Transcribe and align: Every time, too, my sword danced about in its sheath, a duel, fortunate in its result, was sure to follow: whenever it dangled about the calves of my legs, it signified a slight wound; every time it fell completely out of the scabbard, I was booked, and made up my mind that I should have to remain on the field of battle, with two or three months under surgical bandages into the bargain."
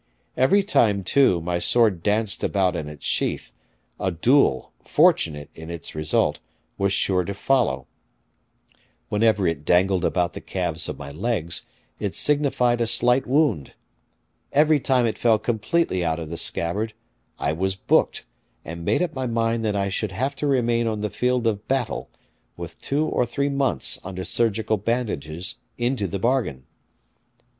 Every 0.35 0.63
time, 0.63 1.03
too, 1.03 1.41
my 1.41 1.59
sword 1.59 2.01
danced 2.01 2.43
about 2.43 2.75
in 2.75 2.89
its 2.89 3.05
sheath, 3.05 3.51
a 3.99 4.09
duel, 4.09 4.73
fortunate 4.83 5.51
in 5.53 5.69
its 5.69 5.93
result, 5.93 6.39
was 6.75 6.91
sure 6.91 7.23
to 7.23 7.35
follow: 7.35 7.85
whenever 9.09 9.45
it 9.45 9.63
dangled 9.63 10.03
about 10.03 10.33
the 10.33 10.41
calves 10.41 10.89
of 10.89 10.97
my 10.97 11.11
legs, 11.11 11.67
it 11.99 12.15
signified 12.15 12.81
a 12.81 12.87
slight 12.87 13.27
wound; 13.27 13.75
every 14.51 14.79
time 14.79 15.05
it 15.05 15.19
fell 15.19 15.37
completely 15.37 16.03
out 16.03 16.17
of 16.17 16.31
the 16.31 16.35
scabbard, 16.37 16.93
I 17.37 17.51
was 17.53 17.75
booked, 17.75 18.25
and 18.65 18.83
made 18.83 19.03
up 19.03 19.13
my 19.13 19.27
mind 19.27 19.63
that 19.65 19.75
I 19.75 19.89
should 19.89 20.13
have 20.13 20.35
to 20.37 20.47
remain 20.47 20.87
on 20.87 21.01
the 21.01 21.11
field 21.11 21.45
of 21.45 21.67
battle, 21.67 22.09
with 22.57 22.81
two 22.81 23.05
or 23.05 23.23
three 23.27 23.49
months 23.49 23.99
under 24.03 24.25
surgical 24.25 24.77
bandages 24.77 25.57
into 25.77 26.07
the 26.07 26.17
bargain." 26.17 26.65